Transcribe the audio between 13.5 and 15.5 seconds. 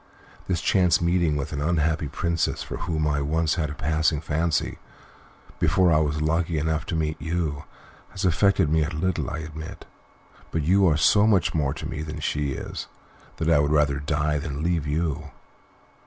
I would rather die than leave you."